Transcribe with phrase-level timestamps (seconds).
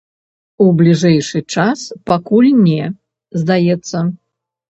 [0.63, 2.83] У бліжэйшы час пакуль не,
[3.43, 3.97] здаецца.